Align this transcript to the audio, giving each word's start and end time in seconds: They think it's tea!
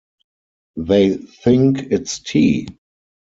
They 0.77 1.17
think 1.17 1.77
it's 1.91 2.17
tea! 2.17 2.65